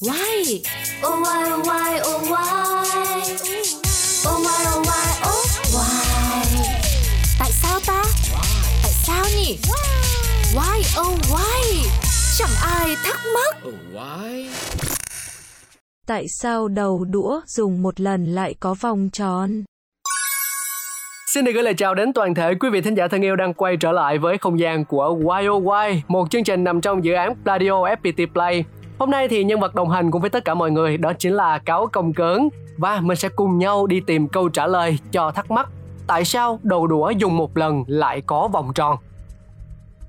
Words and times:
Why? 0.00 0.62
Oh 1.02 1.18
why 1.22 1.50
oh 1.52 1.66
why 1.66 2.00
oh 2.06 2.22
why? 2.30 3.18
Oh 4.28 4.38
why 4.44 4.60
oh 4.74 4.86
why 4.86 5.08
oh 5.26 5.46
why? 5.74 6.44
Tại 7.38 7.50
sao 7.52 7.80
ta? 7.86 8.02
Tại 8.82 8.92
sao 8.92 9.24
nhỉ? 9.36 9.58
Why 10.54 11.00
oh 11.00 11.18
why? 11.30 11.88
Chẳng 12.38 12.50
ai 12.62 12.96
thắc 13.04 13.20
mắc. 13.34 13.56
Oh, 13.68 13.74
why? 13.94 14.48
Tại 16.06 16.26
sao 16.28 16.68
đầu 16.68 17.04
đũa 17.10 17.40
dùng 17.46 17.82
một 17.82 18.00
lần 18.00 18.24
lại 18.24 18.54
có 18.60 18.74
vòng 18.80 19.08
tròn? 19.12 19.64
Xin 21.34 21.44
được 21.44 21.52
gửi 21.52 21.62
lời 21.62 21.74
chào 21.74 21.94
đến 21.94 22.12
toàn 22.12 22.34
thể 22.34 22.54
quý 22.60 22.68
vị 22.72 22.80
thính 22.80 22.94
giả 22.94 23.08
thân 23.08 23.22
yêu 23.24 23.36
đang 23.36 23.54
quay 23.54 23.76
trở 23.76 23.92
lại 23.92 24.18
với 24.18 24.38
không 24.38 24.60
gian 24.60 24.84
của 24.84 25.18
YOY, 25.42 26.02
một 26.08 26.30
chương 26.30 26.44
trình 26.44 26.64
nằm 26.64 26.80
trong 26.80 27.04
dự 27.04 27.12
án 27.12 27.34
Pladio 27.44 27.70
FPT 27.72 28.26
Play. 28.32 28.64
Hôm 28.98 29.10
nay 29.10 29.28
thì 29.28 29.44
nhân 29.44 29.60
vật 29.60 29.74
đồng 29.74 29.90
hành 29.90 30.10
cùng 30.10 30.20
với 30.20 30.30
tất 30.30 30.44
cả 30.44 30.54
mọi 30.54 30.70
người 30.70 30.96
đó 30.96 31.12
chính 31.12 31.32
là 31.32 31.58
Cáo 31.58 31.86
Công 31.86 32.12
Cớn 32.12 32.48
và 32.76 33.00
mình 33.00 33.16
sẽ 33.16 33.28
cùng 33.28 33.58
nhau 33.58 33.86
đi 33.86 34.00
tìm 34.00 34.28
câu 34.28 34.48
trả 34.48 34.66
lời 34.66 34.98
cho 35.12 35.30
thắc 35.30 35.50
mắc 35.50 35.68
tại 36.06 36.24
sao 36.24 36.58
đầu 36.62 36.86
đũa 36.86 37.10
dùng 37.10 37.36
một 37.36 37.56
lần 37.56 37.84
lại 37.86 38.20
có 38.20 38.48
vòng 38.48 38.72
tròn. 38.74 38.96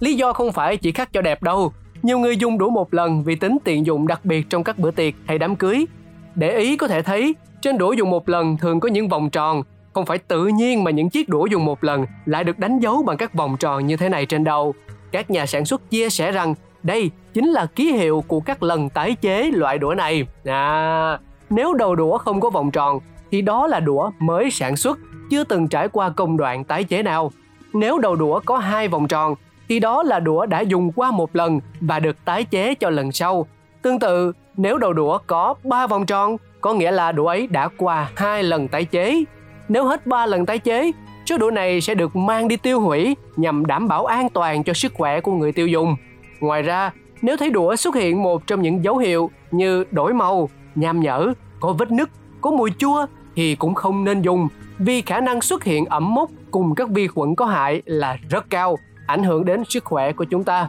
Lý 0.00 0.14
do 0.14 0.32
không 0.32 0.52
phải 0.52 0.76
chỉ 0.76 0.92
khắc 0.92 1.12
cho 1.12 1.22
đẹp 1.22 1.42
đâu, 1.42 1.72
nhiều 2.02 2.18
người 2.18 2.36
dùng 2.36 2.58
đũa 2.58 2.70
một 2.70 2.94
lần 2.94 3.24
vì 3.24 3.36
tính 3.36 3.58
tiện 3.64 3.86
dụng 3.86 4.06
đặc 4.06 4.24
biệt 4.24 4.46
trong 4.50 4.64
các 4.64 4.78
bữa 4.78 4.90
tiệc 4.90 5.14
hay 5.26 5.38
đám 5.38 5.56
cưới. 5.56 5.86
Để 6.34 6.58
ý 6.58 6.76
có 6.76 6.88
thể 6.88 7.02
thấy, 7.02 7.34
trên 7.60 7.78
đũa 7.78 7.92
dùng 7.92 8.10
một 8.10 8.28
lần 8.28 8.56
thường 8.56 8.80
có 8.80 8.88
những 8.88 9.08
vòng 9.08 9.30
tròn 9.30 9.62
không 9.92 10.06
phải 10.06 10.18
tự 10.18 10.46
nhiên 10.46 10.84
mà 10.84 10.90
những 10.90 11.10
chiếc 11.10 11.28
đũa 11.28 11.46
dùng 11.46 11.64
một 11.64 11.84
lần 11.84 12.06
lại 12.26 12.44
được 12.44 12.58
đánh 12.58 12.78
dấu 12.78 13.02
bằng 13.02 13.16
các 13.16 13.34
vòng 13.34 13.56
tròn 13.56 13.86
như 13.86 13.96
thế 13.96 14.08
này 14.08 14.26
trên 14.26 14.44
đầu. 14.44 14.74
Các 15.12 15.30
nhà 15.30 15.46
sản 15.46 15.64
xuất 15.64 15.90
chia 15.90 16.10
sẻ 16.10 16.32
rằng 16.32 16.54
đây 16.86 17.10
chính 17.34 17.48
là 17.48 17.66
ký 17.66 17.92
hiệu 17.92 18.24
của 18.28 18.40
các 18.40 18.62
lần 18.62 18.88
tái 18.88 19.16
chế 19.20 19.50
loại 19.54 19.78
đũa 19.78 19.94
này. 19.94 20.26
À, 20.44 21.18
nếu 21.50 21.74
đầu 21.74 21.94
đũa 21.94 22.18
không 22.18 22.40
có 22.40 22.50
vòng 22.50 22.70
tròn 22.70 22.98
thì 23.30 23.42
đó 23.42 23.66
là 23.66 23.80
đũa 23.80 24.10
mới 24.18 24.50
sản 24.50 24.76
xuất, 24.76 24.98
chưa 25.30 25.44
từng 25.44 25.68
trải 25.68 25.88
qua 25.88 26.10
công 26.10 26.36
đoạn 26.36 26.64
tái 26.64 26.84
chế 26.84 27.02
nào. 27.02 27.32
Nếu 27.72 27.98
đầu 27.98 28.16
đũa 28.16 28.40
có 28.44 28.56
hai 28.56 28.88
vòng 28.88 29.08
tròn 29.08 29.34
thì 29.68 29.80
đó 29.80 30.02
là 30.02 30.20
đũa 30.20 30.46
đã 30.46 30.60
dùng 30.60 30.92
qua 30.92 31.10
một 31.10 31.36
lần 31.36 31.60
và 31.80 32.00
được 32.00 32.16
tái 32.24 32.44
chế 32.44 32.74
cho 32.74 32.90
lần 32.90 33.12
sau. 33.12 33.46
Tương 33.82 33.98
tự, 33.98 34.32
nếu 34.56 34.78
đầu 34.78 34.92
đũa 34.92 35.18
có 35.26 35.54
ba 35.64 35.86
vòng 35.86 36.06
tròn, 36.06 36.36
có 36.60 36.74
nghĩa 36.74 36.90
là 36.90 37.12
đũa 37.12 37.26
ấy 37.26 37.46
đã 37.46 37.68
qua 37.76 38.10
hai 38.16 38.42
lần 38.42 38.68
tái 38.68 38.84
chế 38.84 39.24
nếu 39.68 39.84
hết 39.84 40.06
3 40.06 40.26
lần 40.26 40.46
tái 40.46 40.58
chế, 40.58 40.92
số 41.26 41.38
đũa 41.38 41.50
này 41.50 41.80
sẽ 41.80 41.94
được 41.94 42.16
mang 42.16 42.48
đi 42.48 42.56
tiêu 42.56 42.80
hủy 42.80 43.16
nhằm 43.36 43.66
đảm 43.66 43.88
bảo 43.88 44.06
an 44.06 44.28
toàn 44.28 44.64
cho 44.64 44.72
sức 44.72 44.94
khỏe 44.94 45.20
của 45.20 45.32
người 45.32 45.52
tiêu 45.52 45.66
dùng. 45.66 45.96
Ngoài 46.40 46.62
ra, 46.62 46.92
nếu 47.22 47.36
thấy 47.36 47.50
đũa 47.50 47.76
xuất 47.76 47.94
hiện 47.94 48.22
một 48.22 48.46
trong 48.46 48.62
những 48.62 48.84
dấu 48.84 48.98
hiệu 48.98 49.30
như 49.50 49.84
đổi 49.90 50.14
màu, 50.14 50.48
nham 50.74 51.00
nhở, 51.00 51.32
có 51.60 51.72
vết 51.72 51.90
nứt, 51.90 52.08
có 52.40 52.50
mùi 52.50 52.70
chua 52.78 53.06
thì 53.36 53.54
cũng 53.54 53.74
không 53.74 54.04
nên 54.04 54.22
dùng 54.22 54.48
vì 54.78 55.02
khả 55.02 55.20
năng 55.20 55.40
xuất 55.40 55.64
hiện 55.64 55.84
ẩm 55.84 56.14
mốc 56.14 56.30
cùng 56.50 56.74
các 56.74 56.88
vi 56.88 57.06
khuẩn 57.06 57.34
có 57.34 57.46
hại 57.46 57.82
là 57.84 58.16
rất 58.30 58.50
cao, 58.50 58.76
ảnh 59.06 59.22
hưởng 59.22 59.44
đến 59.44 59.62
sức 59.68 59.84
khỏe 59.84 60.12
của 60.12 60.24
chúng 60.24 60.44
ta. 60.44 60.68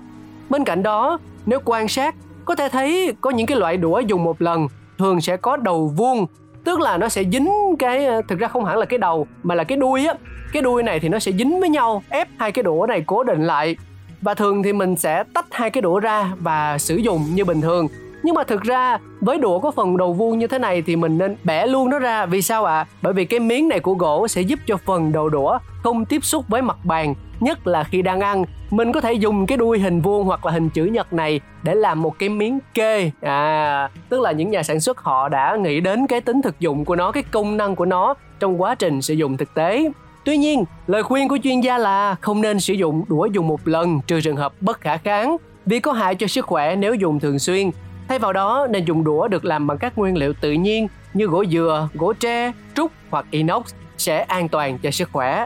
Bên 0.49 0.63
cạnh 0.63 0.83
đó, 0.83 1.19
nếu 1.45 1.59
quan 1.65 1.87
sát, 1.87 2.15
có 2.45 2.55
thể 2.55 2.69
thấy 2.69 3.13
có 3.21 3.29
những 3.29 3.47
cái 3.47 3.57
loại 3.57 3.77
đũa 3.77 3.99
dùng 3.99 4.23
một 4.23 4.41
lần 4.41 4.67
thường 4.97 5.21
sẽ 5.21 5.37
có 5.37 5.57
đầu 5.57 5.87
vuông 5.87 6.27
tức 6.63 6.79
là 6.79 6.97
nó 6.97 7.09
sẽ 7.09 7.23
dính 7.23 7.49
cái 7.79 8.05
ờ, 8.05 8.21
thực 8.27 8.39
ra 8.39 8.47
không 8.47 8.65
hẳn 8.65 8.77
là 8.77 8.85
cái 8.85 8.99
đầu 8.99 9.27
mà 9.43 9.55
là 9.55 9.63
cái 9.63 9.77
đuôi 9.77 10.05
á 10.05 10.13
cái 10.53 10.61
đuôi 10.61 10.83
này 10.83 10.99
thì 10.99 11.09
nó 11.09 11.19
sẽ 11.19 11.31
dính 11.31 11.59
với 11.59 11.69
nhau 11.69 12.03
ép 12.09 12.27
hai 12.37 12.51
cái 12.51 12.63
đũa 12.63 12.85
này 12.89 13.03
cố 13.07 13.23
định 13.23 13.43
lại 13.43 13.75
và 14.21 14.33
thường 14.33 14.63
thì 14.63 14.73
mình 14.73 14.95
sẽ 14.95 15.23
tách 15.33 15.45
hai 15.51 15.69
cái 15.69 15.81
đũa 15.81 15.99
ra 15.99 16.31
và 16.39 16.77
sử 16.77 16.95
dụng 16.95 17.25
như 17.35 17.45
bình 17.45 17.61
thường. 17.61 17.87
Nhưng 18.23 18.35
mà 18.35 18.43
thực 18.43 18.61
ra, 18.61 18.97
với 19.21 19.37
đũa 19.37 19.59
có 19.59 19.71
phần 19.71 19.97
đầu 19.97 20.13
vuông 20.13 20.39
như 20.39 20.47
thế 20.47 20.59
này 20.59 20.81
thì 20.81 20.95
mình 20.95 21.17
nên 21.17 21.35
bẻ 21.43 21.67
luôn 21.67 21.89
nó 21.89 21.99
ra. 21.99 22.25
Vì 22.25 22.41
sao 22.41 22.65
ạ? 22.65 22.77
À? 22.77 22.85
bởi 23.01 23.13
vì 23.13 23.25
cái 23.25 23.39
miếng 23.39 23.67
này 23.67 23.79
của 23.79 23.93
gỗ 23.93 24.27
sẽ 24.27 24.41
giúp 24.41 24.59
cho 24.67 24.77
phần 24.77 25.11
đầu 25.11 25.29
đũa 25.29 25.57
không 25.83 26.05
tiếp 26.05 26.23
xúc 26.23 26.45
với 26.47 26.61
mặt 26.61 26.77
bàn, 26.83 27.13
nhất 27.39 27.67
là 27.67 27.83
khi 27.83 28.01
đang 28.01 28.19
ăn. 28.19 28.43
Mình 28.71 28.91
có 28.91 29.01
thể 29.01 29.13
dùng 29.13 29.45
cái 29.45 29.57
đuôi 29.57 29.79
hình 29.79 30.01
vuông 30.01 30.25
hoặc 30.25 30.45
là 30.45 30.51
hình 30.51 30.69
chữ 30.69 30.85
nhật 30.85 31.13
này 31.13 31.39
để 31.63 31.75
làm 31.75 32.01
một 32.01 32.19
cái 32.19 32.29
miếng 32.29 32.59
kê. 32.73 33.11
À 33.21 33.89
tức 34.09 34.21
là 34.21 34.31
những 34.31 34.51
nhà 34.51 34.63
sản 34.63 34.79
xuất 34.79 34.99
họ 34.99 35.29
đã 35.29 35.55
nghĩ 35.55 35.79
đến 35.79 36.07
cái 36.07 36.21
tính 36.21 36.41
thực 36.41 36.59
dụng 36.59 36.85
của 36.85 36.95
nó, 36.95 37.11
cái 37.11 37.23
công 37.31 37.57
năng 37.57 37.75
của 37.75 37.85
nó 37.85 38.13
trong 38.39 38.61
quá 38.61 38.75
trình 38.75 39.01
sử 39.01 39.13
dụng 39.13 39.37
thực 39.37 39.53
tế. 39.53 39.91
Tuy 40.27 40.37
nhiên, 40.37 40.65
lời 40.87 41.03
khuyên 41.03 41.27
của 41.27 41.37
chuyên 41.43 41.61
gia 41.61 41.77
là 41.77 42.15
không 42.21 42.41
nên 42.41 42.59
sử 42.59 42.73
dụng 42.73 43.03
đũa 43.07 43.25
dùng 43.25 43.47
một 43.47 43.67
lần 43.67 44.01
trừ 44.07 44.21
trường 44.21 44.35
hợp 44.35 44.53
bất 44.61 44.81
khả 44.81 44.97
kháng 44.97 45.37
vì 45.65 45.79
có 45.79 45.91
hại 45.91 46.15
cho 46.15 46.27
sức 46.27 46.45
khỏe 46.45 46.75
nếu 46.75 46.93
dùng 46.93 47.19
thường 47.19 47.39
xuyên. 47.39 47.71
Thay 48.07 48.19
vào 48.19 48.33
đó 48.33 48.67
nên 48.69 48.85
dùng 48.85 49.03
đũa 49.03 49.27
được 49.27 49.45
làm 49.45 49.67
bằng 49.67 49.77
các 49.77 49.97
nguyên 49.97 50.17
liệu 50.17 50.33
tự 50.41 50.51
nhiên 50.51 50.87
như 51.13 51.25
gỗ 51.25 51.45
dừa, 51.51 51.89
gỗ 51.93 52.13
tre, 52.13 52.51
trúc 52.75 52.91
hoặc 53.09 53.25
inox 53.31 53.63
sẽ 53.97 54.21
an 54.21 54.47
toàn 54.49 54.77
cho 54.77 54.91
sức 54.91 55.09
khỏe. 55.11 55.45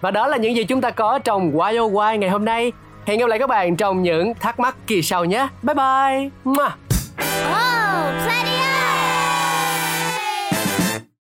Và 0.00 0.10
đó 0.10 0.26
là 0.26 0.36
những 0.36 0.56
gì 0.56 0.64
chúng 0.64 0.80
ta 0.80 0.90
có 0.90 1.18
trong 1.18 1.52
YOY 1.58 2.18
ngày 2.18 2.30
hôm 2.30 2.44
nay. 2.44 2.72
Hẹn 3.06 3.18
gặp 3.18 3.28
lại 3.28 3.38
các 3.38 3.48
bạn 3.48 3.76
trong 3.76 4.02
những 4.02 4.34
thắc 4.34 4.60
mắc 4.60 4.76
kỳ 4.86 5.02
sau 5.02 5.24
nhé. 5.24 5.48
Bye 5.62 5.74
bye. 5.74 6.30